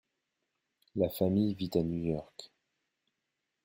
[0.95, 2.51] La famille vit à New York.